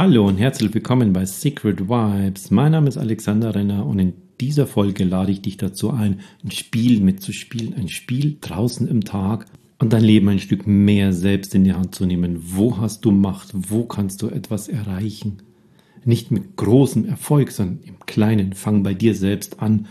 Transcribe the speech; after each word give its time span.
Hallo 0.00 0.28
und 0.28 0.36
herzlich 0.36 0.72
willkommen 0.72 1.12
bei 1.12 1.24
Secret 1.24 1.88
Vibes. 1.88 2.52
Mein 2.52 2.70
Name 2.70 2.86
ist 2.88 2.96
Alexander 2.96 3.52
Renner 3.56 3.84
und 3.84 3.98
in 3.98 4.12
dieser 4.40 4.68
Folge 4.68 5.02
lade 5.02 5.32
ich 5.32 5.42
dich 5.42 5.56
dazu 5.56 5.90
ein, 5.90 6.20
ein 6.44 6.52
Spiel 6.52 7.00
mitzuspielen, 7.00 7.74
ein 7.74 7.88
Spiel 7.88 8.36
draußen 8.40 8.86
im 8.86 9.02
Tag 9.02 9.46
und 9.80 9.92
dein 9.92 10.04
Leben 10.04 10.28
ein 10.28 10.38
Stück 10.38 10.68
mehr 10.68 11.12
selbst 11.12 11.52
in 11.56 11.64
die 11.64 11.72
Hand 11.72 11.96
zu 11.96 12.06
nehmen. 12.06 12.38
Wo 12.40 12.78
hast 12.78 13.04
du 13.04 13.10
Macht? 13.10 13.48
Wo 13.52 13.86
kannst 13.86 14.22
du 14.22 14.28
etwas 14.28 14.68
erreichen? 14.68 15.38
Nicht 16.04 16.30
mit 16.30 16.54
großem 16.54 17.04
Erfolg, 17.04 17.50
sondern 17.50 17.80
im 17.82 17.98
Kleinen. 18.06 18.52
Fang 18.52 18.84
bei 18.84 18.94
dir 18.94 19.16
selbst 19.16 19.58
an. 19.58 19.86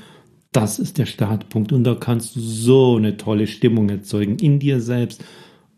Das 0.53 0.79
ist 0.79 0.99
der 0.99 1.05
Startpunkt 1.05 1.73
und 1.73 1.83
da 1.83 1.95
kannst 1.95 2.37
du 2.37 2.39
so 2.39 2.95
eine 2.95 3.17
tolle 3.17 3.45
Stimmung 3.45 3.89
erzeugen 3.89 4.37
in 4.39 4.59
dir 4.59 4.79
selbst 4.79 5.21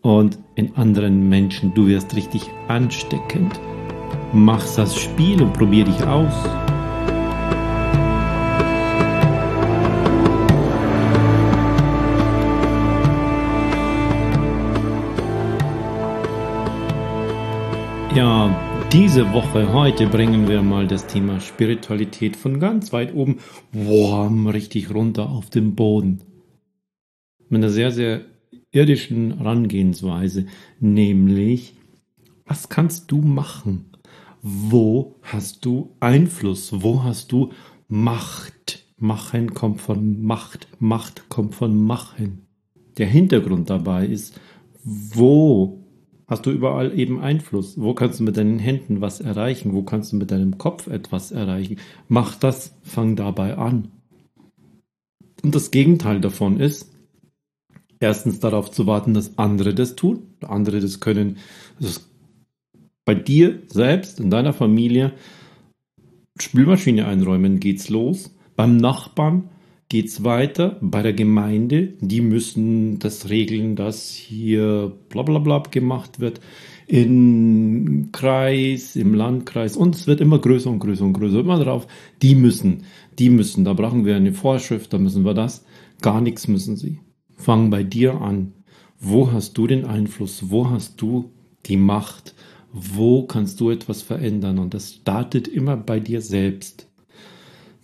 und 0.02 0.38
in 0.54 0.76
anderen 0.76 1.30
Menschen. 1.30 1.74
Du 1.74 1.88
wirst 1.88 2.16
richtig 2.16 2.44
ansteckend. 2.68 3.60
Mach 4.32 4.64
das 4.76 4.96
Spiel 4.96 5.42
und 5.42 5.54
probier 5.54 5.86
dich 5.86 6.04
aus. 6.04 6.34
Ja, 18.16 18.56
diese 18.94 19.34
Woche, 19.34 19.74
heute 19.74 20.06
bringen 20.06 20.48
wir 20.48 20.62
mal 20.62 20.88
das 20.88 21.08
Thema 21.08 21.40
Spiritualität 21.40 22.36
von 22.36 22.60
ganz 22.60 22.94
weit 22.94 23.16
oben, 23.16 23.40
warm, 23.72 24.46
richtig 24.46 24.94
runter 24.94 25.30
auf 25.30 25.50
den 25.50 25.74
Boden. 25.74 26.22
Mit 27.50 27.64
einer 27.64 27.72
sehr, 27.72 27.92
sehr 27.92 28.22
irdischen 28.72 29.38
Herangehensweise, 29.38 30.46
nämlich, 30.80 31.74
was 32.46 32.70
kannst 32.70 33.12
du 33.12 33.22
machen? 33.22 33.86
Wo 34.42 35.16
hast 35.22 35.66
du 35.66 35.96
Einfluss? 36.00 36.82
Wo 36.82 37.04
hast 37.04 37.32
du 37.32 37.52
Macht? 37.88 38.86
Machen 38.98 39.54
kommt 39.54 39.82
von 39.82 40.22
Macht, 40.22 40.68
Macht 40.80 41.30
kommt 41.30 41.56
von 41.56 41.82
Machen. 41.82 42.46
Der 42.98 43.08
Hintergrund 43.08 43.70
dabei 43.70 44.06
ist, 44.06 44.40
wo 44.84 45.86
hast 46.28 46.46
du 46.46 46.52
überall 46.52 46.98
eben 46.98 47.20
Einfluss? 47.22 47.80
Wo 47.80 47.94
kannst 47.94 48.20
du 48.20 48.24
mit 48.24 48.38
deinen 48.38 48.60
Händen 48.60 49.02
was 49.02 49.22
erreichen? 49.22 49.74
Wo 49.74 49.84
kannst 49.84 50.12
du 50.12 50.18
mit 50.18 50.32
deinem 50.32 50.58
Kopf 50.58 50.88
etwas 50.88 51.32
erreichen? 51.32 51.78
Mach 52.08 52.36
das, 52.36 52.76
fang 52.84 53.16
dabei 53.16 53.58
an. 53.58 53.90
Und 55.44 55.56
das 55.56 55.72
Gegenteil 55.72 56.20
davon 56.20 56.60
ist, 56.60 56.92
erstens 58.00 58.40
darauf 58.40 58.72
zu 58.72 58.86
warten, 58.86 59.14
dass 59.14 59.38
andere 59.38 59.74
das 59.74 59.96
tun, 59.96 60.24
andere 60.42 60.80
das 60.82 61.00
können. 61.00 61.38
Also 61.80 62.02
bei 63.10 63.16
dir 63.16 63.64
selbst, 63.66 64.20
in 64.20 64.30
deiner 64.30 64.54
Familie, 64.54 65.14
Spülmaschine 66.40 67.08
einräumen, 67.08 67.60
geht's 67.60 67.90
los. 67.90 68.36
Beim 68.56 68.78
Nachbarn 68.78 69.50
geht's 69.90 70.24
weiter. 70.24 70.78
Bei 70.80 71.02
der 71.02 71.14
Gemeinde, 71.14 71.94
die 72.02 72.22
müssen 72.22 73.00
das 73.00 73.32
regeln, 73.32 73.76
dass 73.76 74.12
hier 74.12 74.94
bla 75.10 75.24
bla 75.24 75.40
bla 75.40 75.58
gemacht 75.72 76.20
wird. 76.20 76.40
Im 76.86 78.10
Kreis, 78.12 78.96
im 78.96 79.16
Landkreis 79.16 79.76
und 79.76 79.96
es 79.96 80.06
wird 80.06 80.22
immer 80.22 80.38
größer 80.38 80.70
und 80.70 80.78
größer 80.78 81.04
und 81.04 81.14
größer. 81.14 81.40
Immer 81.40 81.58
drauf, 81.58 81.88
die 82.22 82.36
müssen, 82.36 82.84
die 83.18 83.32
müssen, 83.32 83.66
da 83.66 83.74
brauchen 83.74 84.06
wir 84.06 84.18
eine 84.18 84.34
Vorschrift, 84.34 84.94
da 84.94 85.00
müssen 85.00 85.26
wir 85.26 85.34
das. 85.34 85.66
Gar 86.04 86.22
nichts 86.22 86.48
müssen 86.48 86.76
sie. 86.76 87.00
Fang 87.38 87.72
bei 87.72 87.82
dir 87.82 88.22
an. 88.22 88.54
Wo 89.00 89.32
hast 89.32 89.58
du 89.58 89.66
den 89.66 89.86
Einfluss? 89.86 90.52
Wo 90.52 90.70
hast 90.70 91.02
du 91.02 91.32
die 91.66 91.78
Macht? 91.78 92.36
Wo 92.72 93.24
kannst 93.24 93.60
du 93.60 93.72
etwas 93.72 94.02
verändern? 94.02 94.60
Und 94.60 94.74
das 94.74 94.94
startet 94.94 95.48
immer 95.48 95.76
bei 95.78 96.00
dir 96.00 96.22
selbst. 96.22 96.88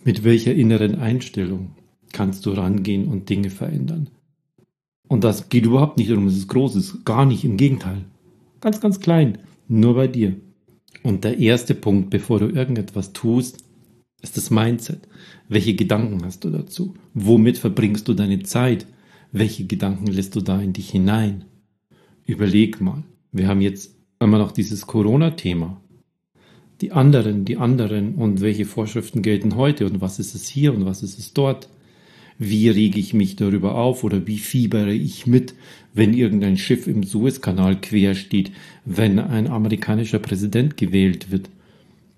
Mit 0.04 0.22
welcher 0.22 0.54
inneren 0.54 0.96
Einstellung 0.96 1.72
kannst 2.12 2.46
du 2.46 2.50
rangehen 2.50 3.08
und 3.08 3.28
Dinge 3.28 3.50
verändern? 3.50 4.10
Und 5.08 5.24
das 5.24 5.48
geht 5.48 5.66
überhaupt 5.66 5.98
nicht 5.98 6.10
darum, 6.10 6.26
es 6.26 6.36
ist. 6.36 7.04
Gar 7.04 7.26
nicht, 7.26 7.44
im 7.44 7.56
Gegenteil. 7.56 8.04
Ganz, 8.60 8.80
ganz 8.80 9.00
klein. 9.00 9.38
Nur 9.68 9.94
bei 9.94 10.08
dir. 10.08 10.36
Und 11.02 11.24
der 11.24 11.38
erste 11.38 11.74
Punkt, 11.74 12.10
bevor 12.10 12.38
du 12.38 12.48
irgendetwas 12.48 13.12
tust, 13.12 13.64
ist 14.22 14.36
das 14.36 14.50
Mindset. 14.50 15.08
Welche 15.48 15.74
Gedanken 15.74 16.24
hast 16.24 16.44
du 16.44 16.50
dazu? 16.50 16.94
Womit 17.14 17.58
verbringst 17.58 18.08
du 18.08 18.14
deine 18.14 18.42
Zeit? 18.42 18.86
Welche 19.32 19.66
Gedanken 19.66 20.06
lässt 20.06 20.34
du 20.34 20.40
da 20.40 20.60
in 20.60 20.72
dich 20.72 20.90
hinein? 20.90 21.44
Überleg 22.24 22.80
mal. 22.80 23.04
Wir 23.30 23.48
haben 23.48 23.60
jetzt 23.60 23.95
immer 24.20 24.38
noch 24.38 24.52
dieses 24.52 24.86
Corona-Thema. 24.86 25.80
Die 26.80 26.92
anderen, 26.92 27.44
die 27.44 27.56
anderen 27.56 28.14
und 28.14 28.40
welche 28.40 28.66
Vorschriften 28.66 29.22
gelten 29.22 29.56
heute 29.56 29.86
und 29.86 30.00
was 30.00 30.18
ist 30.18 30.34
es 30.34 30.48
hier 30.48 30.74
und 30.74 30.84
was 30.84 31.02
ist 31.02 31.18
es 31.18 31.32
dort? 31.32 31.68
Wie 32.38 32.68
rege 32.68 32.98
ich 32.98 33.14
mich 33.14 33.36
darüber 33.36 33.76
auf 33.76 34.04
oder 34.04 34.26
wie 34.26 34.38
fiebere 34.38 34.92
ich 34.92 35.26
mit, 35.26 35.54
wenn 35.94 36.12
irgendein 36.12 36.58
Schiff 36.58 36.86
im 36.86 37.02
Suezkanal 37.02 37.80
quer 37.80 38.14
steht, 38.14 38.52
wenn 38.84 39.18
ein 39.18 39.46
amerikanischer 39.46 40.18
Präsident 40.18 40.76
gewählt 40.76 41.30
wird? 41.30 41.48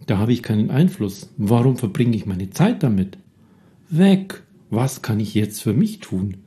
Da 0.06 0.18
habe 0.18 0.32
ich 0.32 0.42
keinen 0.42 0.70
Einfluss. 0.70 1.32
Warum 1.36 1.76
verbringe 1.76 2.16
ich 2.16 2.26
meine 2.26 2.50
Zeit 2.50 2.82
damit? 2.82 3.18
Weg! 3.90 4.42
Was 4.70 5.02
kann 5.02 5.20
ich 5.20 5.34
jetzt 5.34 5.62
für 5.62 5.72
mich 5.72 6.00
tun? 6.00 6.38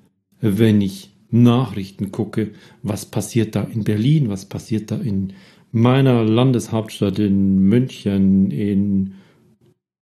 wenn 0.42 0.82
ich 0.82 1.12
Nachrichten 1.32 2.12
gucke, 2.12 2.52
was 2.84 3.06
passiert 3.06 3.56
da 3.56 3.64
in 3.64 3.84
Berlin, 3.84 4.30
was 4.30 4.46
passiert 4.46 4.92
da 4.92 4.98
in 4.98 5.34
meiner 5.72 6.24
Landeshauptstadt, 6.24 7.20
in 7.20 7.60
München, 7.60 8.52
in 8.52 9.14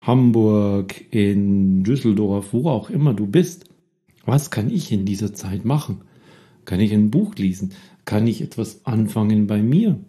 Hamburg, 0.01 1.05
in 1.11 1.83
Düsseldorf, 1.83 2.53
wo 2.53 2.67
auch 2.67 2.89
immer 2.89 3.13
du 3.13 3.27
bist. 3.27 3.65
Was 4.25 4.49
kann 4.49 4.69
ich 4.71 4.91
in 4.91 5.05
dieser 5.05 5.33
Zeit 5.33 5.65
machen? 5.65 6.01
Kann 6.65 6.79
ich 6.79 6.93
ein 6.93 7.11
Buch 7.11 7.35
lesen? 7.35 7.73
Kann 8.05 8.27
ich 8.27 8.41
etwas 8.41 8.85
anfangen 8.85 9.47
bei 9.47 9.61
mir? 9.61 9.99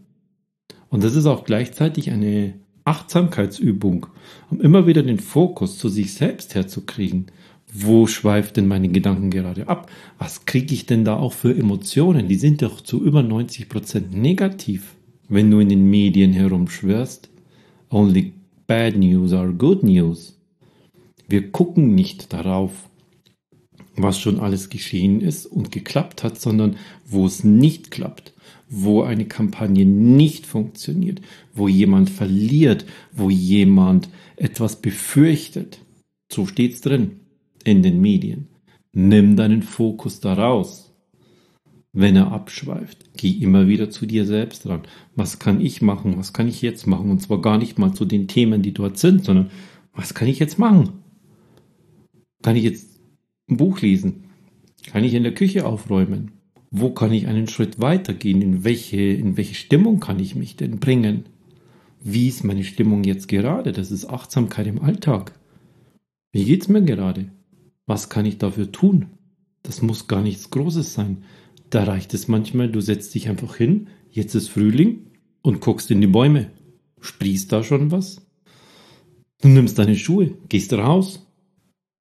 Und 0.89 1.05
das 1.05 1.15
ist 1.15 1.27
auch 1.27 1.45
gleichzeitig 1.45 2.11
eine 2.11 2.55
Achtsamkeitsübung, 2.85 4.07
um 4.51 4.61
immer 4.61 4.87
wieder 4.87 5.03
den 5.03 5.19
Fokus 5.19 5.79
zu 5.79 5.89
sich 5.89 6.15
selbst 6.15 6.55
herzukriegen 6.55 7.27
wo 7.73 8.07
schweift 8.07 8.57
denn 8.57 8.67
meine 8.67 8.89
Gedanken 8.89 9.31
gerade 9.31 9.69
ab? 9.69 9.91
Was 10.19 10.45
kriege 10.45 10.75
ich 10.75 10.87
denn 10.87 11.05
da 11.05 11.17
auch 11.17 11.33
für 11.33 11.57
Emotionen? 11.57 12.29
Die 12.29 12.37
sind 12.37 12.63
doch 12.63 12.81
zu 12.81 13.03
über 13.03 13.23
90 13.23 13.69
Prozent 13.69 14.15
negativ, 14.15 14.97
wenn 15.29 15.51
du 15.51 15.61
in 15.61 15.69
den 15.69 15.89
Medien 15.89 16.33
herumschwirrst. 16.33 17.31
Only 17.91 18.33
bad 18.67 18.97
news 18.97 19.33
are 19.33 19.53
good 19.53 19.83
news. 19.83 20.37
Wir 21.29 21.53
gucken 21.53 21.95
nicht 21.95 22.33
darauf, 22.33 22.89
was 23.95 24.19
schon 24.19 24.41
alles 24.41 24.69
geschehen 24.69 25.21
ist 25.21 25.47
und 25.47 25.71
geklappt 25.71 26.25
hat, 26.25 26.41
sondern 26.41 26.77
wo 27.07 27.27
es 27.27 27.45
nicht 27.45 27.91
klappt, 27.93 28.33
wo 28.69 29.03
eine 29.03 29.27
Kampagne 29.27 29.85
nicht 29.85 30.47
funktioniert, 30.47 31.21
wo 31.55 31.69
jemand 31.69 32.11
verliert, 32.11 32.85
wo 33.13 33.31
jemand 33.31 34.09
etwas 34.37 34.81
befürchtet. 34.81 35.81
So 36.33 36.47
steht's 36.47 36.81
drin 36.81 37.20
in 37.65 37.83
den 37.83 38.01
Medien. 38.01 38.49
Nimm 38.93 39.37
deinen 39.37 39.63
Fokus 39.63 40.21
daraus. 40.21 40.95
Wenn 41.93 42.15
er 42.15 42.31
abschweift, 42.31 43.11
geh 43.17 43.31
immer 43.31 43.67
wieder 43.67 43.91
zu 43.91 44.07
dir 44.07 44.25
selbst 44.25 44.67
ran. 44.69 44.83
Was 45.17 45.39
kann 45.41 45.61
ich 45.61 45.83
machen? 45.83 46.17
Was 46.19 46.33
kann 46.33 46.47
ich 46.47 46.63
jetzt 46.63 46.87
machen? 46.87 47.11
Und 47.11 47.21
zwar 47.21 47.41
gar 47.41 47.59
nicht 47.59 47.79
mal 47.79 47.93
zu 47.93 48.05
den 48.05 48.29
Themen, 48.29 48.63
die 48.63 48.73
dort 48.73 48.99
sind, 48.99 49.25
sondern 49.25 49.51
was 49.93 50.15
kann 50.15 50.29
ich 50.29 50.39
jetzt 50.39 50.59
machen? 50.59 50.91
Kann 52.43 52.57
ich 52.57 52.63
jetzt 52.63 53.01
ein 53.49 53.57
Buch 53.57 53.81
lesen? 53.81 54.25
Kann 54.87 55.05
ich 55.05 55.15
in 55.15 55.25
der 55.25 55.35
Küche 55.35 55.67
aufräumen? 55.67 56.31
Wo 56.71 56.91
kann 56.91 57.13
ich 57.13 57.27
einen 57.27 57.49
Schritt 57.49 57.81
weitergehen? 57.81 58.41
In 58.41 58.63
welche, 58.63 59.01
in 59.01 59.37
welche 59.37 59.55
Stimmung 59.55 59.99
kann 59.99 60.21
ich 60.21 60.37
mich 60.37 60.57
denn 60.57 60.79
bringen? 60.79 61.25
Wie 62.03 62.29
ist 62.29 62.45
meine 62.45 62.65
Stimmung 62.65 63.03
jetzt 63.03 63.27
gerade? 63.27 63.73
Das 63.73 63.91
ist 63.91 64.07
Achtsamkeit 64.07 64.69
im 64.69 64.81
Alltag. 64.81 65.39
Wie 66.33 66.45
geht's 66.45 66.69
mir 66.69 66.83
gerade? 66.83 67.31
Was 67.91 68.09
kann 68.09 68.25
ich 68.25 68.39
dafür 68.39 68.71
tun? 68.71 69.07
Das 69.65 69.83
muss 69.83 70.07
gar 70.07 70.23
nichts 70.23 70.51
Großes 70.51 70.95
sein. 70.95 71.25
Da 71.71 71.83
reicht 71.83 72.15
es 72.15 72.29
manchmal, 72.29 72.71
du 72.71 72.81
setzt 72.81 73.13
dich 73.17 73.29
einfach 73.29 73.57
hin, 73.57 73.89
jetzt 74.13 74.37
ist 74.37 74.49
Frühling 74.49 75.11
und 75.43 75.61
guckst 75.61 75.91
in 75.91 76.01
die 76.01 76.07
Bäume. 76.07 76.53
Sprießt 77.01 77.51
da 77.51 77.65
schon 77.65 77.91
was? 77.91 78.25
Du 79.43 79.49
nimmst 79.49 79.77
deine 79.77 79.97
Schuhe, 79.97 80.37
gehst 80.49 80.73
raus. 80.73 81.27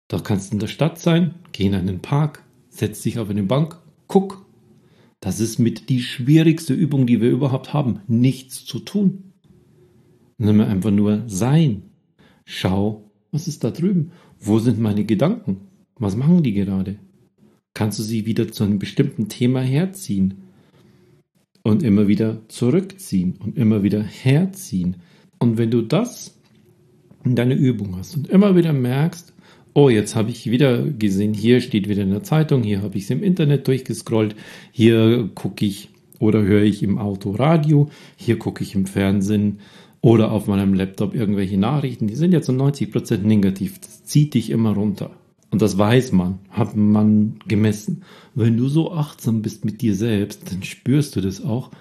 Da 0.07 0.19
kannst 0.19 0.51
du 0.51 0.57
in 0.57 0.59
der 0.59 0.67
Stadt 0.67 0.99
sein, 0.99 1.33
geh 1.53 1.65
in 1.65 1.73
einen 1.73 2.01
Park, 2.01 2.45
setz 2.69 3.01
dich 3.01 3.17
auf 3.17 3.31
eine 3.31 3.41
Bank, 3.41 3.81
guck. 4.05 4.45
Das 5.21 5.39
ist 5.39 5.57
mit 5.57 5.89
die 5.89 6.03
schwierigste 6.03 6.75
Übung, 6.75 7.07
die 7.07 7.19
wir 7.19 7.31
überhaupt 7.31 7.73
haben, 7.73 8.01
nichts 8.05 8.63
zu 8.63 8.77
tun. 8.77 9.33
Nimm 10.37 10.61
einfach 10.61 10.91
nur 10.91 11.23
sein. 11.25 11.81
Schau, 12.45 13.09
was 13.31 13.47
ist 13.47 13.63
da 13.63 13.71
drüben? 13.71 14.11
Wo 14.39 14.59
sind 14.59 14.79
meine 14.79 15.03
Gedanken? 15.03 15.61
Was 15.99 16.15
machen 16.15 16.43
die 16.43 16.53
gerade? 16.53 16.97
Kannst 17.73 17.99
du 17.99 18.03
sie 18.03 18.25
wieder 18.25 18.51
zu 18.51 18.63
einem 18.63 18.79
bestimmten 18.79 19.27
Thema 19.29 19.61
herziehen 19.61 20.35
und 21.61 21.83
immer 21.83 22.07
wieder 22.07 22.41
zurückziehen 22.47 23.35
und 23.39 23.57
immer 23.57 23.83
wieder 23.83 24.01
herziehen? 24.01 24.97
Und 25.39 25.57
wenn 25.57 25.71
du 25.71 25.81
das 25.81 26.39
in 27.23 27.35
deine 27.35 27.53
Übung 27.53 27.97
hast 27.97 28.15
und 28.15 28.29
immer 28.29 28.55
wieder 28.55 28.73
merkst, 28.73 29.33
oh, 29.73 29.89
jetzt 29.89 30.15
habe 30.15 30.31
ich 30.31 30.49
wieder 30.49 30.83
gesehen, 30.83 31.33
hier 31.33 31.61
steht 31.61 31.87
wieder 31.89 32.03
in 32.03 32.11
der 32.11 32.23
Zeitung, 32.23 32.63
hier 32.63 32.81
habe 32.81 32.97
ich 32.97 33.03
es 33.03 33.09
im 33.09 33.21
Internet 33.21 33.67
durchgescrollt, 33.67 34.35
hier 34.71 35.29
gucke 35.35 35.65
ich 35.65 35.89
oder 36.19 36.41
höre 36.41 36.63
ich 36.63 36.81
im 36.81 36.97
Auto 36.97 37.31
Radio, 37.31 37.89
hier 38.15 38.39
gucke 38.39 38.63
ich 38.63 38.73
im 38.73 38.85
Fernsehen 38.85 39.59
oder 40.01 40.31
auf 40.31 40.47
meinem 40.47 40.73
Laptop 40.73 41.13
irgendwelche 41.13 41.57
Nachrichten, 41.57 42.07
die 42.07 42.15
sind 42.15 42.31
jetzt 42.31 42.45
zu 42.45 42.53
90% 42.53 43.19
negativ. 43.19 43.79
Das 43.79 44.05
zieht 44.05 44.33
dich 44.33 44.49
immer 44.49 44.71
runter. 44.71 45.11
Und 45.51 45.61
das 45.61 45.77
weiß 45.77 46.11
man, 46.11 46.39
hat 46.49 46.75
man 46.75 47.39
gemessen. 47.47 48.03
Wenn 48.35 48.57
du 48.57 48.67
so 48.67 48.93
achtsam 48.93 49.41
bist 49.41 49.65
mit 49.65 49.81
dir 49.81 49.95
selbst, 49.95 50.51
dann 50.51 50.63
spürst 50.63 51.15
du 51.15 51.21
das 51.21 51.43
auch. 51.43 51.71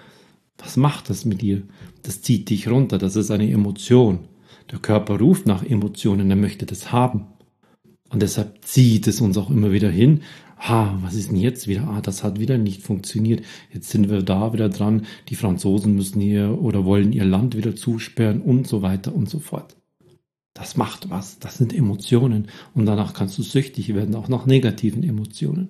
Was 0.57 0.75
macht 0.75 1.09
das 1.09 1.25
mit 1.25 1.41
dir? 1.41 1.61
Das 2.03 2.21
zieht 2.21 2.49
dich 2.49 2.67
runter, 2.67 2.97
das 2.97 3.15
ist 3.15 3.31
eine 3.31 3.49
Emotion. 3.49 4.19
Der 4.71 4.79
Körper 4.79 5.19
ruft 5.19 5.45
nach 5.45 5.63
Emotionen, 5.63 6.29
er 6.29 6.35
möchte 6.35 6.65
das 6.65 6.91
haben. 6.91 7.27
Und 8.09 8.21
deshalb 8.21 8.65
zieht 8.65 9.07
es 9.07 9.21
uns 9.21 9.37
auch 9.37 9.49
immer 9.49 9.71
wieder 9.71 9.89
hin. 9.89 10.21
Ha, 10.57 10.97
was 11.01 11.15
ist 11.15 11.29
denn 11.29 11.37
jetzt 11.37 11.67
wieder? 11.67 11.87
Ah, 11.87 12.01
das 12.01 12.23
hat 12.23 12.39
wieder 12.39 12.57
nicht 12.57 12.81
funktioniert. 12.81 13.43
Jetzt 13.71 13.89
sind 13.89 14.09
wir 14.09 14.21
da 14.23 14.51
wieder 14.51 14.67
dran. 14.67 15.05
Die 15.29 15.35
Franzosen 15.35 15.95
müssen 15.95 16.19
hier 16.19 16.61
oder 16.61 16.85
wollen 16.85 17.13
ihr 17.13 17.23
Land 17.23 17.55
wieder 17.55 17.75
zusperren 17.75 18.41
und 18.41 18.67
so 18.67 18.81
weiter 18.81 19.15
und 19.15 19.29
so 19.29 19.39
fort. 19.39 19.77
Das 20.53 20.77
macht 20.77 21.09
was. 21.09 21.39
Das 21.39 21.57
sind 21.57 21.73
Emotionen. 21.73 22.47
Und 22.73 22.85
danach 22.85 23.13
kannst 23.13 23.37
du 23.37 23.43
süchtig 23.43 23.93
werden, 23.93 24.15
auch 24.15 24.27
nach 24.27 24.45
negativen 24.45 25.03
Emotionen. 25.03 25.69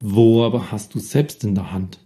Wo 0.00 0.44
aber 0.44 0.70
hast 0.70 0.94
du 0.94 1.00
selbst 1.00 1.44
in 1.44 1.54
der 1.54 1.72
Hand, 1.72 1.98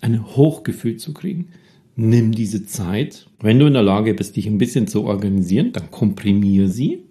ein 0.00 0.24
Hochgefühl 0.24 0.96
zu 0.96 1.12
kriegen? 1.12 1.48
Nimm 1.96 2.32
diese 2.32 2.66
Zeit. 2.66 3.28
Wenn 3.40 3.58
du 3.58 3.66
in 3.66 3.72
der 3.72 3.82
Lage 3.82 4.14
bist, 4.14 4.36
dich 4.36 4.46
ein 4.46 4.58
bisschen 4.58 4.86
zu 4.86 5.04
organisieren, 5.04 5.72
dann 5.72 5.90
komprimier 5.90 6.68
sie 6.68 7.04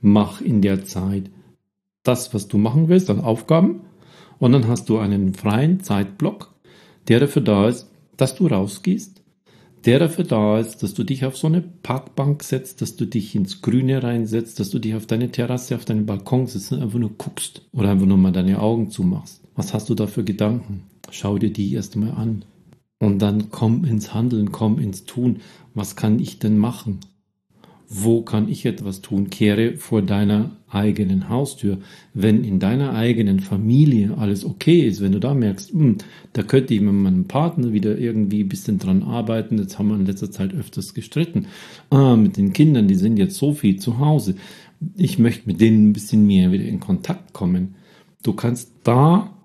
mach 0.00 0.40
in 0.40 0.62
der 0.62 0.84
Zeit 0.84 1.30
das, 2.02 2.32
was 2.34 2.48
du 2.48 2.58
machen 2.58 2.88
willst, 2.88 3.10
an 3.10 3.20
Aufgaben. 3.20 3.82
Und 4.38 4.52
dann 4.52 4.68
hast 4.68 4.88
du 4.88 4.98
einen 4.98 5.34
freien 5.34 5.80
Zeitblock, 5.80 6.54
der 7.08 7.20
dafür 7.20 7.42
da 7.42 7.68
ist, 7.68 7.90
dass 8.16 8.34
du 8.34 8.46
rausgehst, 8.46 9.19
der 9.84 9.98
dafür 9.98 10.24
da 10.24 10.58
ist, 10.58 10.82
dass 10.82 10.94
du 10.94 11.04
dich 11.04 11.24
auf 11.24 11.36
so 11.36 11.46
eine 11.46 11.62
Parkbank 11.62 12.42
setzt, 12.42 12.82
dass 12.82 12.96
du 12.96 13.06
dich 13.06 13.34
ins 13.34 13.62
Grüne 13.62 14.02
reinsetzt, 14.02 14.60
dass 14.60 14.70
du 14.70 14.78
dich 14.78 14.94
auf 14.94 15.06
deine 15.06 15.30
Terrasse, 15.30 15.74
auf 15.74 15.84
deinen 15.84 16.06
Balkon 16.06 16.46
sitzt 16.46 16.72
und 16.72 16.82
einfach 16.82 16.98
nur 16.98 17.12
guckst 17.16 17.62
oder 17.72 17.90
einfach 17.90 18.06
nur 18.06 18.18
mal 18.18 18.32
deine 18.32 18.60
Augen 18.60 18.90
zumachst. 18.90 19.42
Was 19.56 19.74
hast 19.74 19.88
du 19.88 19.94
da 19.94 20.06
für 20.06 20.24
Gedanken? 20.24 20.84
Schau 21.10 21.38
dir 21.38 21.52
die 21.52 21.74
erst 21.74 21.96
mal 21.96 22.10
an. 22.10 22.44
Und 22.98 23.20
dann 23.20 23.50
komm 23.50 23.84
ins 23.84 24.12
Handeln, 24.12 24.52
komm 24.52 24.78
ins 24.78 25.04
Tun. 25.04 25.40
Was 25.74 25.96
kann 25.96 26.18
ich 26.18 26.38
denn 26.38 26.58
machen? 26.58 27.00
Wo 27.92 28.22
kann 28.22 28.48
ich 28.48 28.64
etwas 28.66 29.00
tun? 29.00 29.30
Kehre 29.30 29.76
vor 29.76 30.00
deiner 30.00 30.52
eigenen 30.70 31.28
Haustür. 31.28 31.78
Wenn 32.14 32.44
in 32.44 32.60
deiner 32.60 32.94
eigenen 32.94 33.40
Familie 33.40 34.16
alles 34.16 34.44
okay 34.44 34.86
ist, 34.86 35.00
wenn 35.00 35.10
du 35.10 35.18
da 35.18 35.34
merkst, 35.34 35.74
mh, 35.74 35.82
hm, 35.82 35.98
da 36.32 36.44
könnte 36.44 36.72
ich 36.72 36.80
mit 36.80 36.94
meinem 36.94 37.24
Partner 37.24 37.72
wieder 37.72 37.98
irgendwie 37.98 38.44
ein 38.44 38.48
bisschen 38.48 38.78
dran 38.78 39.02
arbeiten, 39.02 39.58
jetzt 39.58 39.80
haben 39.80 39.88
wir 39.88 39.96
in 39.96 40.06
letzter 40.06 40.30
Zeit 40.30 40.54
öfters 40.54 40.94
gestritten, 40.94 41.46
ah, 41.90 42.14
mit 42.14 42.36
den 42.36 42.52
Kindern, 42.52 42.86
die 42.86 42.94
sind 42.94 43.16
jetzt 43.16 43.36
so 43.36 43.52
viel 43.52 43.80
zu 43.80 43.98
Hause, 43.98 44.36
ich 44.96 45.18
möchte 45.18 45.48
mit 45.48 45.60
denen 45.60 45.88
ein 45.88 45.92
bisschen 45.92 46.24
mehr 46.24 46.52
wieder 46.52 46.64
in 46.64 46.78
Kontakt 46.78 47.32
kommen. 47.32 47.74
Du 48.22 48.34
kannst 48.34 48.70
da 48.84 49.36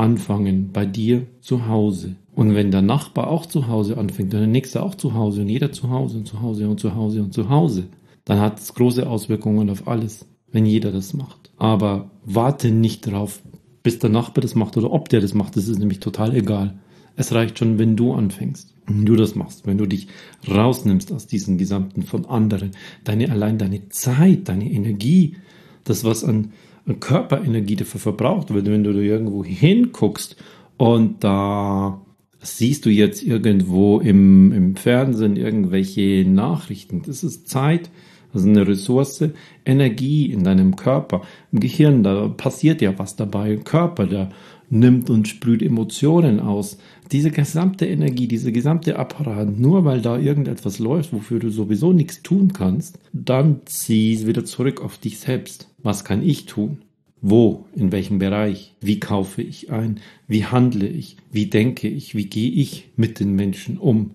anfangen, 0.00 0.70
bei 0.72 0.86
dir 0.86 1.26
zu 1.40 1.66
Hause. 1.66 2.16
Und 2.34 2.54
wenn 2.54 2.70
der 2.70 2.82
Nachbar 2.82 3.28
auch 3.28 3.46
zu 3.46 3.68
Hause 3.68 3.98
anfängt 3.98 4.32
und 4.32 4.40
der 4.40 4.46
nächste 4.48 4.82
auch 4.82 4.94
zu 4.94 5.14
Hause 5.14 5.42
und 5.42 5.48
jeder 5.48 5.72
zu 5.72 5.90
Hause 5.90 6.18
und 6.18 6.26
zu 6.26 6.40
Hause 6.40 6.68
und 6.68 6.80
zu 6.80 6.94
Hause 6.94 7.22
und 7.22 7.34
zu 7.34 7.48
Hause, 7.50 7.84
dann 8.24 8.40
hat 8.40 8.58
es 8.58 8.74
große 8.74 9.08
Auswirkungen 9.08 9.68
auf 9.70 9.86
alles, 9.86 10.26
wenn 10.50 10.66
jeder 10.66 10.90
das 10.90 11.12
macht. 11.12 11.50
Aber 11.58 12.10
warte 12.24 12.70
nicht 12.70 13.06
darauf, 13.06 13.42
bis 13.82 13.98
der 13.98 14.10
Nachbar 14.10 14.42
das 14.42 14.54
macht 14.54 14.76
oder 14.76 14.90
ob 14.92 15.08
der 15.08 15.20
das 15.20 15.34
macht, 15.34 15.56
das 15.56 15.68
ist 15.68 15.78
nämlich 15.78 16.00
total 16.00 16.34
egal. 16.34 16.78
Es 17.16 17.34
reicht 17.34 17.58
schon, 17.58 17.78
wenn 17.78 17.96
du 17.96 18.14
anfängst, 18.14 18.74
wenn 18.86 19.04
du 19.04 19.16
das 19.16 19.34
machst, 19.34 19.66
wenn 19.66 19.78
du 19.78 19.86
dich 19.86 20.08
rausnimmst 20.48 21.12
aus 21.12 21.26
diesem 21.26 21.58
Gesamten 21.58 22.02
von 22.02 22.24
anderen, 22.24 22.70
deine 23.04 23.30
allein 23.30 23.58
deine 23.58 23.88
Zeit, 23.90 24.48
deine 24.48 24.70
Energie, 24.70 25.36
das 25.84 26.04
was 26.04 26.24
an, 26.24 26.52
Körperenergie 26.98 27.76
dafür 27.76 28.00
verbraucht 28.00 28.52
wird, 28.52 28.66
wenn 28.66 28.84
du 28.84 28.90
irgendwo 28.90 29.44
hinguckst 29.44 30.36
und 30.76 31.22
da 31.22 32.00
siehst 32.40 32.86
du 32.86 32.90
jetzt 32.90 33.22
irgendwo 33.22 34.00
im, 34.00 34.52
im 34.52 34.76
Fernsehen 34.76 35.36
irgendwelche 35.36 36.24
Nachrichten. 36.26 37.02
Das 37.04 37.22
ist 37.22 37.48
Zeit, 37.48 37.90
das 38.32 38.42
ist 38.42 38.48
eine 38.48 38.66
Ressource, 38.66 39.24
Energie 39.64 40.32
in 40.32 40.44
deinem 40.44 40.76
Körper. 40.76 41.22
Im 41.52 41.60
Gehirn, 41.60 42.02
da 42.02 42.28
passiert 42.28 42.80
ja 42.80 42.98
was 42.98 43.16
dabei. 43.16 43.52
Im 43.54 43.64
Körper, 43.64 44.06
der 44.06 44.30
nimmt 44.70 45.10
und 45.10 45.28
sprüht 45.28 45.62
Emotionen 45.62 46.40
aus. 46.40 46.78
Diese 47.12 47.30
gesamte 47.30 47.86
Energie, 47.86 48.28
diese 48.28 48.52
gesamte 48.52 48.98
Apparat, 48.98 49.58
nur 49.58 49.84
weil 49.84 50.00
da 50.00 50.16
irgendetwas 50.16 50.78
läuft, 50.78 51.12
wofür 51.12 51.40
du 51.40 51.50
sowieso 51.50 51.92
nichts 51.92 52.22
tun 52.22 52.52
kannst, 52.52 52.98
dann 53.12 53.60
zieh 53.66 54.26
wieder 54.26 54.44
zurück 54.44 54.80
auf 54.80 54.96
dich 54.98 55.18
selbst. 55.18 55.68
Was 55.82 56.04
kann 56.04 56.22
ich 56.22 56.46
tun? 56.46 56.78
Wo, 57.20 57.66
in 57.74 57.92
welchem 57.92 58.18
Bereich, 58.18 58.74
wie 58.80 58.98
kaufe 58.98 59.42
ich 59.42 59.70
ein, 59.70 60.00
wie 60.26 60.46
handle 60.46 60.88
ich, 60.88 61.16
wie 61.30 61.46
denke 61.46 61.88
ich, 61.88 62.14
wie 62.14 62.26
gehe 62.26 62.50
ich 62.50 62.88
mit 62.96 63.20
den 63.20 63.34
Menschen 63.34 63.76
um. 63.76 64.12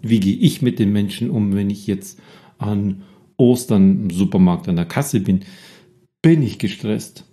Wie 0.00 0.20
gehe 0.20 0.36
ich 0.36 0.62
mit 0.62 0.78
den 0.78 0.92
Menschen 0.92 1.28
um, 1.28 1.54
wenn 1.54 1.68
ich 1.68 1.86
jetzt 1.86 2.18
an 2.58 3.02
Ostern 3.36 4.04
im 4.04 4.10
Supermarkt 4.10 4.68
an 4.68 4.76
der 4.76 4.86
Kasse 4.86 5.20
bin? 5.20 5.40
Bin 6.22 6.42
ich 6.42 6.58
gestresst? 6.58 7.24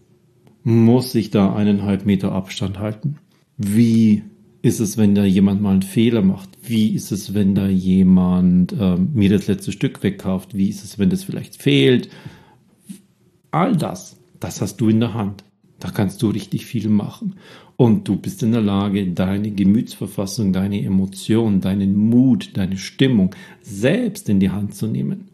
Muss 0.63 1.15
ich 1.15 1.31
da 1.31 1.55
eineinhalb 1.55 2.05
Meter 2.05 2.31
Abstand 2.31 2.79
halten? 2.79 3.17
Wie 3.57 4.23
ist 4.61 4.79
es, 4.79 4.97
wenn 4.97 5.15
da 5.15 5.23
jemand 5.23 5.61
mal 5.61 5.71
einen 5.71 5.81
Fehler 5.81 6.21
macht? 6.21 6.49
Wie 6.61 6.93
ist 6.93 7.11
es, 7.11 7.33
wenn 7.33 7.55
da 7.55 7.67
jemand 7.67 8.73
äh, 8.73 8.97
mir 8.97 9.29
das 9.29 9.47
letzte 9.47 9.71
Stück 9.71 10.03
wegkauft? 10.03 10.55
Wie 10.55 10.69
ist 10.69 10.83
es, 10.83 10.99
wenn 10.99 11.09
das 11.09 11.23
vielleicht 11.23 11.61
fehlt? 11.61 12.09
All 13.51 13.75
das 13.75 14.19
das 14.39 14.61
hast 14.61 14.77
du 14.77 14.89
in 14.89 14.99
der 14.99 15.13
Hand. 15.13 15.43
Da 15.79 15.91
kannst 15.91 16.21
du 16.21 16.29
richtig 16.29 16.65
viel 16.65 16.89
machen. 16.89 17.35
Und 17.77 18.07
du 18.07 18.17
bist 18.17 18.43
in 18.43 18.51
der 18.51 18.61
Lage, 18.61 19.07
deine 19.07 19.51
Gemütsverfassung, 19.51 20.51
deine 20.51 20.83
Emotionen, 20.83 21.61
deinen 21.61 21.95
Mut, 21.95 22.57
deine 22.57 22.77
Stimmung 22.77 23.33
selbst 23.61 24.27
in 24.27 24.39
die 24.39 24.49
Hand 24.49 24.75
zu 24.75 24.87
nehmen. 24.87 25.29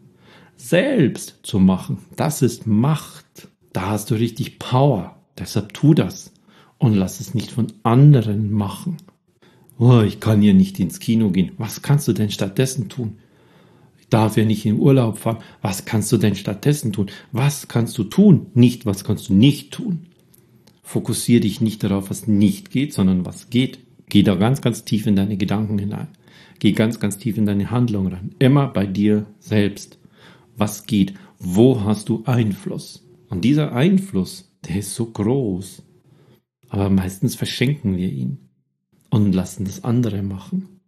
Selbst 0.56 1.40
zu 1.42 1.58
machen. 1.58 1.98
Das 2.14 2.42
ist 2.42 2.66
Macht. 2.66 3.48
Da 3.72 3.90
hast 3.90 4.10
du 4.10 4.14
richtig 4.14 4.58
Power. 4.58 5.15
Deshalb 5.38 5.74
tu 5.74 5.94
das. 5.94 6.32
Und 6.78 6.94
lass 6.94 7.20
es 7.20 7.34
nicht 7.34 7.50
von 7.50 7.68
anderen 7.82 8.52
machen. 8.52 8.98
Oh, 9.78 10.00
ich 10.00 10.20
kann 10.20 10.42
hier 10.42 10.54
nicht 10.54 10.78
ins 10.80 11.00
Kino 11.00 11.30
gehen. 11.30 11.52
Was 11.58 11.82
kannst 11.82 12.08
du 12.08 12.12
denn 12.12 12.30
stattdessen 12.30 12.88
tun? 12.88 13.18
darf 14.10 14.36
ja 14.36 14.44
nicht 14.44 14.64
in 14.66 14.78
Urlaub 14.78 15.18
fahren. 15.18 15.38
Was 15.62 15.84
kannst 15.84 16.12
du 16.12 16.16
denn 16.16 16.34
stattdessen 16.34 16.92
tun? 16.92 17.06
Was 17.32 17.68
kannst 17.68 17.96
du 17.98 18.04
tun? 18.04 18.46
Nicht, 18.54 18.86
was 18.86 19.04
kannst 19.04 19.28
du 19.28 19.34
nicht 19.34 19.72
tun? 19.72 20.06
Fokussiere 20.82 21.40
dich 21.40 21.60
nicht 21.60 21.82
darauf, 21.82 22.10
was 22.10 22.28
nicht 22.28 22.70
geht, 22.70 22.92
sondern 22.92 23.26
was 23.26 23.50
geht. 23.50 23.80
Geh 24.08 24.22
da 24.22 24.36
ganz, 24.36 24.60
ganz 24.60 24.84
tief 24.84 25.06
in 25.06 25.16
deine 25.16 25.36
Gedanken 25.36 25.78
hinein. 25.78 26.08
Geh 26.60 26.72
ganz, 26.72 27.00
ganz 27.00 27.18
tief 27.18 27.36
in 27.36 27.46
deine 27.46 27.70
Handlung 27.70 28.06
rein. 28.06 28.34
Immer 28.38 28.68
bei 28.68 28.86
dir 28.86 29.26
selbst. 29.40 29.98
Was 30.56 30.86
geht? 30.86 31.14
Wo 31.38 31.84
hast 31.84 32.08
du 32.08 32.22
Einfluss? 32.24 33.04
Und 33.28 33.44
dieser 33.44 33.72
Einfluss, 33.72 34.55
der 34.68 34.76
ist 34.76 34.94
so 34.94 35.06
groß. 35.06 35.82
Aber 36.68 36.90
meistens 36.90 37.34
verschenken 37.34 37.96
wir 37.96 38.10
ihn 38.10 38.38
und 39.10 39.32
lassen 39.32 39.64
das 39.64 39.84
andere 39.84 40.22
machen. 40.22 40.80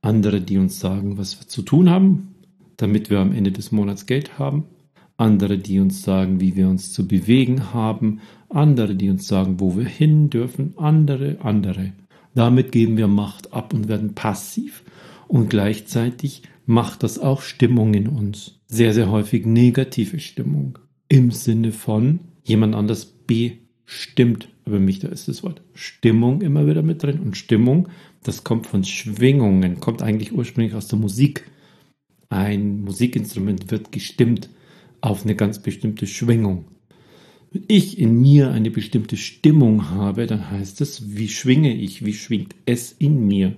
Andere, 0.00 0.40
die 0.40 0.58
uns 0.58 0.80
sagen, 0.80 1.18
was 1.18 1.38
wir 1.40 1.48
zu 1.48 1.62
tun 1.62 1.90
haben, 1.90 2.34
damit 2.76 3.10
wir 3.10 3.18
am 3.18 3.32
Ende 3.32 3.52
des 3.52 3.72
Monats 3.72 4.06
Geld 4.06 4.38
haben, 4.38 4.64
andere, 5.16 5.58
die 5.58 5.80
uns 5.80 6.02
sagen, 6.02 6.40
wie 6.40 6.54
wir 6.54 6.68
uns 6.68 6.92
zu 6.92 7.06
bewegen 7.06 7.74
haben, 7.74 8.20
andere, 8.48 8.94
die 8.94 9.10
uns 9.10 9.26
sagen, 9.26 9.58
wo 9.58 9.76
wir 9.76 9.84
hin 9.84 10.30
dürfen, 10.30 10.74
andere, 10.76 11.38
andere. 11.42 11.92
Damit 12.34 12.70
geben 12.70 12.96
wir 12.96 13.08
Macht 13.08 13.52
ab 13.52 13.74
und 13.74 13.88
werden 13.88 14.14
passiv. 14.14 14.84
Und 15.26 15.50
gleichzeitig 15.50 16.42
macht 16.66 17.02
das 17.02 17.18
auch 17.18 17.42
Stimmung 17.42 17.94
in 17.94 18.06
uns. 18.06 18.60
Sehr, 18.66 18.94
sehr 18.94 19.10
häufig 19.10 19.44
negative 19.44 20.20
Stimmung. 20.20 20.78
Im 21.08 21.32
Sinne 21.32 21.72
von 21.72 22.20
jemand 22.44 22.74
anders 22.74 23.17
bestimmt 23.28 24.48
über 24.66 24.80
mich. 24.80 24.98
Da 24.98 25.08
ist 25.08 25.28
das 25.28 25.44
Wort 25.44 25.62
Stimmung 25.74 26.42
immer 26.42 26.66
wieder 26.66 26.82
mit 26.82 27.00
drin. 27.04 27.20
Und 27.20 27.36
Stimmung, 27.36 27.88
das 28.24 28.42
kommt 28.42 28.66
von 28.66 28.82
Schwingungen, 28.82 29.78
kommt 29.78 30.02
eigentlich 30.02 30.32
ursprünglich 30.32 30.74
aus 30.74 30.88
der 30.88 30.98
Musik. 30.98 31.48
Ein 32.28 32.80
Musikinstrument 32.80 33.70
wird 33.70 33.92
gestimmt 33.92 34.50
auf 35.00 35.24
eine 35.24 35.36
ganz 35.36 35.60
bestimmte 35.60 36.08
Schwingung. 36.08 36.64
Wenn 37.52 37.64
ich 37.68 37.98
in 37.98 38.20
mir 38.20 38.50
eine 38.50 38.70
bestimmte 38.70 39.16
Stimmung 39.16 39.90
habe, 39.90 40.26
dann 40.26 40.50
heißt 40.50 40.80
es, 40.80 41.16
wie 41.16 41.28
schwinge 41.28 41.74
ich, 41.74 42.04
wie 42.04 42.12
schwingt 42.12 42.54
es 42.66 42.92
in 42.92 43.26
mir. 43.26 43.56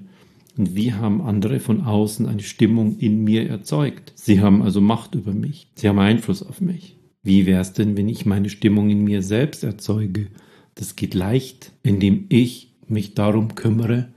Und 0.57 0.77
wie 0.77 0.93
haben 0.93 1.23
andere 1.23 1.59
von 1.59 1.81
außen 1.83 2.27
eine 2.27 2.43
Stimmung 2.43 2.99
in 2.99 3.25
mir 3.25 3.49
erzeugt? 3.49 4.13
Sie 4.15 4.41
haben 4.41 4.63
also 4.63 4.81
Macht 4.81 5.15
über 5.15 5.33
mich. 5.33 5.69
Sie 5.75 5.89
haben 5.89 5.99
Einfluss 5.99 6.43
auf 6.43 6.61
mich. 6.61 6.97
Wie 7.23 7.45
wäre 7.47 7.61
es 7.61 7.73
denn, 7.73 7.97
wenn 7.97 8.09
ich 8.09 8.25
meine 8.25 8.49
Stimmung 8.49 8.89
in 8.89 9.05
mir 9.05 9.23
selbst 9.23 9.63
erzeuge? 9.63 10.29
Das 10.75 10.97
geht 10.97 11.15
leicht, 11.15 11.73
indem 11.83 12.25
ich 12.29 12.73
mich 12.89 13.15
darum 13.15 13.55
kümmere, 13.55 14.09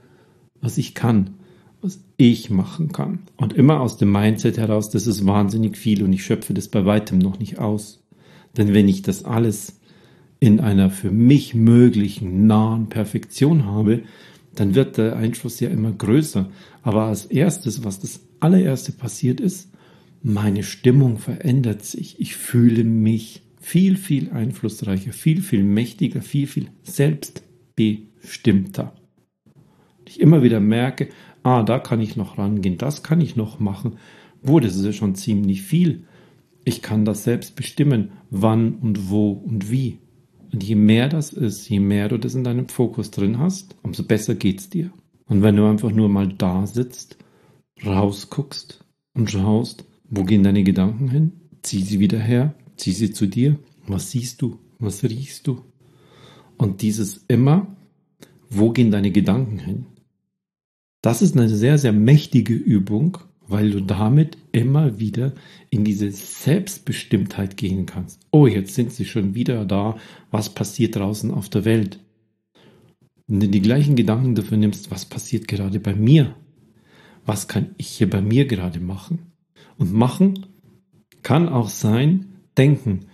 was 0.60 0.78
ich 0.78 0.94
kann, 0.94 1.34
was 1.82 2.00
ich 2.16 2.48
machen 2.48 2.92
kann. 2.92 3.20
Und 3.36 3.52
immer 3.52 3.80
aus 3.80 3.98
dem 3.98 4.10
Mindset 4.10 4.56
heraus, 4.56 4.88
das 4.88 5.06
ist 5.06 5.26
wahnsinnig 5.26 5.76
viel 5.76 6.02
und 6.02 6.12
ich 6.12 6.24
schöpfe 6.24 6.54
das 6.54 6.68
bei 6.68 6.86
weitem 6.86 7.18
noch 7.18 7.38
nicht 7.38 7.58
aus. 7.58 8.02
Denn 8.56 8.72
wenn 8.72 8.88
ich 8.88 9.02
das 9.02 9.24
alles 9.24 9.80
in 10.40 10.60
einer 10.60 10.90
für 10.90 11.10
mich 11.10 11.54
möglichen 11.54 12.46
nahen 12.46 12.88
Perfektion 12.88 13.66
habe, 13.66 14.02
dann 14.54 14.74
wird 14.74 14.96
der 14.96 15.16
Einfluss 15.16 15.60
ja 15.60 15.68
immer 15.68 15.92
größer. 15.92 16.48
Aber 16.82 17.04
als 17.04 17.26
erstes, 17.26 17.84
was 17.84 18.00
das 18.00 18.20
allererste 18.40 18.92
passiert 18.92 19.40
ist, 19.40 19.70
meine 20.24 20.62
Stimmung 20.62 21.18
verändert 21.18 21.84
sich. 21.84 22.18
Ich 22.18 22.34
fühle 22.34 22.82
mich 22.82 23.42
viel, 23.60 23.98
viel 23.98 24.30
einflussreicher, 24.30 25.12
viel, 25.12 25.42
viel 25.42 25.62
mächtiger, 25.62 26.22
viel, 26.22 26.46
viel 26.46 26.68
selbstbestimmter. 26.82 28.94
Ich 30.06 30.20
immer 30.20 30.42
wieder 30.42 30.60
merke, 30.60 31.10
ah, 31.42 31.62
da 31.62 31.78
kann 31.78 32.00
ich 32.00 32.16
noch 32.16 32.38
rangehen, 32.38 32.78
das 32.78 33.02
kann 33.02 33.20
ich 33.20 33.36
noch 33.36 33.60
machen. 33.60 33.98
Wo, 34.42 34.60
das 34.60 34.76
ist 34.76 34.86
ja 34.86 34.92
schon 34.92 35.14
ziemlich 35.14 35.60
viel. 35.60 36.04
Ich 36.64 36.80
kann 36.80 37.04
das 37.04 37.24
selbst 37.24 37.54
bestimmen, 37.54 38.12
wann 38.30 38.76
und 38.76 39.10
wo 39.10 39.32
und 39.32 39.70
wie. 39.70 39.98
Und 40.52 40.64
je 40.64 40.74
mehr 40.74 41.10
das 41.10 41.34
ist, 41.34 41.68
je 41.68 41.80
mehr 41.80 42.08
du 42.08 42.18
das 42.18 42.34
in 42.34 42.44
deinem 42.44 42.68
Fokus 42.68 43.10
drin 43.10 43.38
hast, 43.38 43.76
umso 43.82 44.04
besser 44.04 44.34
geht's 44.34 44.70
dir. 44.70 44.90
Und 45.26 45.42
wenn 45.42 45.56
du 45.56 45.66
einfach 45.66 45.90
nur 45.90 46.08
mal 46.08 46.28
da 46.28 46.66
sitzt, 46.66 47.18
rausguckst 47.84 48.82
und 49.14 49.30
schaust, 49.30 49.84
wo 50.16 50.24
gehen 50.24 50.44
deine 50.44 50.62
Gedanken 50.62 51.08
hin? 51.08 51.32
Zieh 51.62 51.82
sie 51.82 51.98
wieder 51.98 52.20
her, 52.20 52.54
zieh 52.76 52.92
sie 52.92 53.10
zu 53.10 53.26
dir. 53.26 53.58
Was 53.86 54.10
siehst 54.10 54.40
du? 54.42 54.58
Was 54.78 55.02
riechst 55.02 55.46
du? 55.46 55.62
Und 56.56 56.82
dieses 56.82 57.24
immer, 57.28 57.76
wo 58.48 58.70
gehen 58.70 58.90
deine 58.90 59.10
Gedanken 59.10 59.58
hin? 59.58 59.86
Das 61.02 61.20
ist 61.20 61.36
eine 61.36 61.48
sehr, 61.48 61.78
sehr 61.78 61.92
mächtige 61.92 62.54
Übung, 62.54 63.18
weil 63.46 63.70
du 63.70 63.80
damit 63.80 64.38
immer 64.52 64.98
wieder 65.00 65.34
in 65.68 65.84
diese 65.84 66.10
Selbstbestimmtheit 66.10 67.56
gehen 67.56 67.84
kannst. 67.84 68.20
Oh, 68.30 68.46
jetzt 68.46 68.74
sind 68.74 68.92
sie 68.92 69.04
schon 69.04 69.34
wieder 69.34 69.64
da. 69.66 69.96
Was 70.30 70.54
passiert 70.54 70.96
draußen 70.96 71.30
auf 71.30 71.48
der 71.48 71.64
Welt? 71.64 71.98
Wenn 73.26 73.40
du 73.40 73.48
die 73.48 73.62
gleichen 73.62 73.96
Gedanken 73.96 74.34
dafür 74.34 74.58
nimmst, 74.58 74.90
was 74.90 75.06
passiert 75.06 75.48
gerade 75.48 75.80
bei 75.80 75.94
mir? 75.94 76.36
Was 77.26 77.48
kann 77.48 77.74
ich 77.78 77.88
hier 77.88 78.08
bei 78.08 78.20
mir 78.20 78.46
gerade 78.46 78.80
machen? 78.80 79.33
Und 79.78 79.92
machen 79.92 80.46
kann 81.22 81.48
auch 81.48 81.68
sein, 81.68 82.26
denken. 82.56 83.06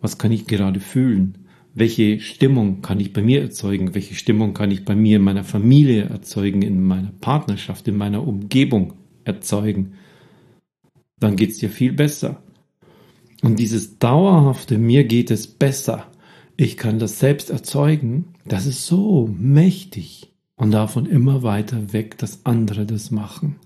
Was 0.00 0.18
kann 0.18 0.32
ich 0.32 0.46
gerade 0.46 0.80
fühlen? 0.80 1.38
Welche 1.74 2.20
Stimmung 2.20 2.82
kann 2.82 3.00
ich 3.00 3.12
bei 3.12 3.22
mir 3.22 3.42
erzeugen? 3.42 3.94
Welche 3.94 4.14
Stimmung 4.14 4.54
kann 4.54 4.70
ich 4.70 4.84
bei 4.84 4.94
mir 4.94 5.16
in 5.16 5.24
meiner 5.24 5.44
Familie 5.44 6.04
erzeugen, 6.04 6.62
in 6.62 6.82
meiner 6.82 7.12
Partnerschaft, 7.20 7.88
in 7.88 7.96
meiner 7.96 8.26
Umgebung? 8.26 8.94
erzeugen, 9.28 9.92
dann 11.20 11.36
geht 11.36 11.50
es 11.50 11.58
dir 11.58 11.70
viel 11.70 11.92
besser. 11.92 12.42
Und 13.42 13.60
dieses 13.60 13.98
dauerhafte, 13.98 14.78
mir 14.78 15.04
geht 15.04 15.30
es 15.30 15.46
besser, 15.46 16.10
ich 16.56 16.76
kann 16.76 16.98
das 16.98 17.20
selbst 17.20 17.50
erzeugen, 17.50 18.34
das 18.44 18.66
ist 18.66 18.86
so 18.86 19.28
mächtig. 19.38 20.32
Und 20.56 20.72
davon 20.72 21.06
immer 21.06 21.44
weiter 21.44 21.92
weg, 21.92 22.18
dass 22.18 22.44
andere 22.44 22.84
das 22.84 23.12
machen. 23.12 23.60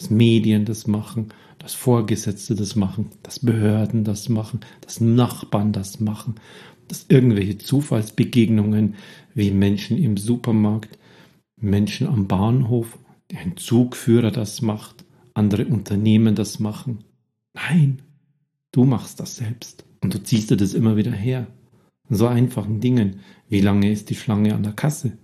Dass 0.00 0.08
Medien 0.08 0.64
das 0.64 0.86
machen, 0.86 1.28
dass 1.58 1.74
Vorgesetzte 1.74 2.54
das 2.54 2.74
machen, 2.74 3.10
dass 3.22 3.40
Behörden 3.40 4.02
das 4.02 4.30
machen, 4.30 4.60
dass 4.80 5.02
Nachbarn 5.02 5.72
das 5.72 6.00
machen, 6.00 6.36
dass 6.88 7.04
irgendwelche 7.10 7.58
Zufallsbegegnungen 7.58 8.94
wie 9.34 9.50
Menschen 9.50 9.98
im 9.98 10.16
Supermarkt, 10.16 10.98
Menschen 11.60 12.06
am 12.06 12.28
Bahnhof, 12.28 12.98
ein 13.36 13.58
Zugführer 13.58 14.30
das 14.30 14.62
macht, 14.62 15.04
andere 15.34 15.66
Unternehmen 15.66 16.34
das 16.34 16.60
machen. 16.60 17.04
Nein, 17.52 18.00
du 18.72 18.84
machst 18.84 19.20
das 19.20 19.36
selbst 19.36 19.84
und 20.00 20.14
du 20.14 20.22
ziehst 20.22 20.50
dir 20.50 20.56
das 20.56 20.72
immer 20.72 20.96
wieder 20.96 21.12
her. 21.12 21.46
So 22.08 22.26
einfachen 22.26 22.80
Dingen. 22.80 23.20
Wie 23.50 23.60
lange 23.60 23.92
ist 23.92 24.08
die 24.08 24.14
Schlange 24.14 24.54
an 24.54 24.62
der 24.62 24.72
Kasse? 24.72 25.18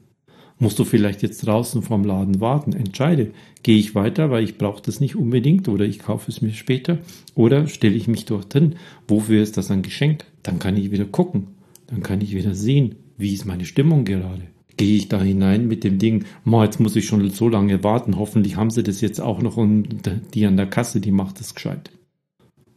Musst 0.58 0.78
du 0.78 0.84
vielleicht 0.84 1.22
jetzt 1.22 1.46
draußen 1.46 1.82
vorm 1.82 2.04
Laden 2.04 2.40
warten? 2.40 2.72
Entscheide, 2.72 3.32
gehe 3.62 3.78
ich 3.78 3.94
weiter, 3.94 4.30
weil 4.30 4.44
ich 4.44 4.56
brauche 4.56 4.82
das 4.82 5.00
nicht 5.00 5.16
unbedingt 5.16 5.68
oder 5.68 5.84
ich 5.84 5.98
kaufe 5.98 6.30
es 6.30 6.40
mir 6.40 6.52
später 6.52 6.98
oder 7.34 7.66
stelle 7.66 7.94
ich 7.94 8.08
mich 8.08 8.24
dorthin. 8.24 8.76
Wofür 9.06 9.42
ist 9.42 9.56
das 9.56 9.70
ein 9.70 9.82
Geschenk? 9.82 10.24
Dann 10.42 10.58
kann 10.58 10.76
ich 10.76 10.90
wieder 10.90 11.04
gucken. 11.04 11.48
Dann 11.88 12.02
kann 12.02 12.20
ich 12.20 12.34
wieder 12.34 12.54
sehen, 12.54 12.96
wie 13.18 13.34
ist 13.34 13.44
meine 13.44 13.64
Stimmung 13.64 14.04
gerade 14.04 14.42
gehe 14.76 14.96
ich 14.96 15.08
da 15.08 15.20
hinein 15.20 15.68
mit 15.68 15.84
dem 15.84 15.98
Ding, 15.98 16.24
ma, 16.44 16.64
jetzt 16.64 16.80
muss 16.80 16.96
ich 16.96 17.06
schon 17.06 17.28
so 17.30 17.48
lange 17.48 17.82
warten, 17.82 18.18
hoffentlich 18.18 18.56
haben 18.56 18.70
sie 18.70 18.82
das 18.82 19.00
jetzt 19.00 19.20
auch 19.20 19.40
noch 19.40 19.56
und 19.56 20.10
die 20.34 20.46
an 20.46 20.56
der 20.56 20.66
Kasse, 20.66 21.00
die 21.00 21.12
macht 21.12 21.40
das 21.40 21.54
gescheit. 21.54 21.90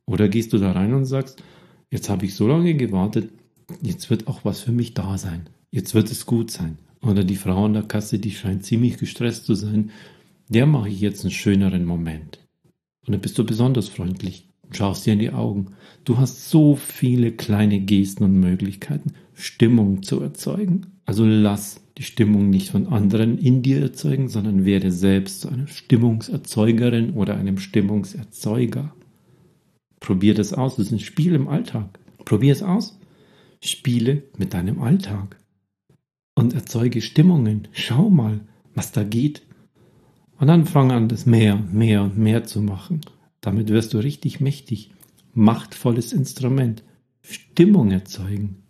Oder 0.05 0.29
gehst 0.29 0.53
du 0.53 0.57
da 0.57 0.71
rein 0.71 0.93
und 0.93 1.05
sagst, 1.05 1.43
jetzt 1.91 2.09
habe 2.09 2.25
ich 2.25 2.35
so 2.35 2.47
lange 2.47 2.73
gewartet, 2.75 3.29
jetzt 3.81 4.09
wird 4.09 4.27
auch 4.27 4.45
was 4.45 4.61
für 4.61 4.71
mich 4.71 4.93
da 4.93 5.17
sein. 5.17 5.49
Jetzt 5.71 5.93
wird 5.93 6.09
es 6.09 6.25
gut 6.25 6.49
sein. 6.51 6.77
Oder 7.01 7.23
die 7.23 7.35
Frau 7.35 7.65
an 7.65 7.73
der 7.73 7.83
Kasse, 7.83 8.19
die 8.19 8.31
scheint 8.31 8.65
ziemlich 8.65 8.97
gestresst 8.97 9.45
zu 9.45 9.55
sein, 9.55 9.91
der 10.49 10.65
mache 10.65 10.89
ich 10.89 10.99
jetzt 10.99 11.23
einen 11.23 11.31
schöneren 11.31 11.85
Moment. 11.85 12.39
Und 13.05 13.13
dann 13.13 13.21
bist 13.21 13.37
du 13.37 13.45
besonders 13.45 13.87
freundlich 13.87 14.49
schaust 14.71 15.05
dir 15.05 15.13
in 15.13 15.19
die 15.19 15.31
Augen. 15.31 15.67
Du 16.05 16.17
hast 16.17 16.49
so 16.49 16.75
viele 16.75 17.31
kleine 17.31 17.79
Gesten 17.79 18.23
und 18.23 18.39
Möglichkeiten, 18.39 19.13
Stimmung 19.33 20.03
zu 20.03 20.21
erzeugen. 20.21 20.87
Also 21.05 21.25
lass 21.25 21.81
die 21.97 22.03
Stimmung 22.03 22.49
nicht 22.49 22.69
von 22.69 22.87
anderen 22.87 23.37
in 23.37 23.61
dir 23.61 23.81
erzeugen, 23.81 24.29
sondern 24.29 24.65
werde 24.65 24.91
selbst 24.91 25.41
zu 25.41 25.49
einer 25.49 25.67
Stimmungserzeugerin 25.67 27.11
oder 27.11 27.35
einem 27.35 27.57
Stimmungserzeuger. 27.57 28.93
Probier 29.99 30.33
das 30.33 30.53
aus. 30.53 30.75
Das 30.75 30.87
ist 30.87 30.91
ein 30.91 30.99
Spiel 30.99 31.33
im 31.35 31.47
Alltag. 31.47 31.99
Probier 32.25 32.53
es 32.53 32.63
aus. 32.63 32.99
Spiele 33.61 34.23
mit 34.37 34.53
deinem 34.53 34.81
Alltag. 34.81 35.37
Und 36.39 36.53
erzeuge 36.53 37.01
Stimmungen. 37.01 37.67
Schau 37.71 38.09
mal, 38.09 38.41
was 38.75 38.91
da 38.91 39.03
geht. 39.03 39.43
Und 40.39 40.47
dann 40.47 40.65
fang 40.65 40.91
an, 40.91 41.09
das 41.09 41.25
mehr 41.25 41.55
und 41.55 41.73
mehr 41.73 42.03
und 42.03 42.17
mehr 42.17 42.45
zu 42.45 42.61
machen. 42.61 43.01
Damit 43.41 43.69
wirst 43.69 43.93
du 43.93 43.97
richtig 43.97 44.39
mächtig. 44.39 44.91
Machtvolles 45.33 46.13
Instrument. 46.13 46.83
Stimmung 47.21 47.91
erzeugen. 47.91 48.63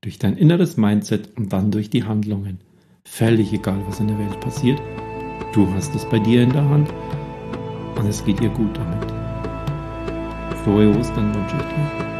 Durch 0.00 0.18
dein 0.18 0.36
inneres 0.36 0.76
Mindset 0.76 1.36
und 1.36 1.52
dann 1.52 1.70
durch 1.70 1.90
die 1.90 2.04
Handlungen. 2.04 2.60
Völlig 3.04 3.52
egal, 3.52 3.82
was 3.86 4.00
in 4.00 4.08
der 4.08 4.18
Welt 4.18 4.40
passiert. 4.40 4.80
Du 5.52 5.68
hast 5.70 5.94
es 5.94 6.04
bei 6.08 6.18
dir 6.18 6.42
in 6.42 6.52
der 6.52 6.68
Hand 6.68 6.92
und 7.96 8.06
es 8.06 8.24
geht 8.24 8.40
dir 8.40 8.50
gut 8.50 8.76
damit. 8.76 9.10
Frohe 10.64 10.96
Ostern 10.98 11.34
wünsche 11.34 11.56
ich 11.56 11.62
dir. 11.62 12.15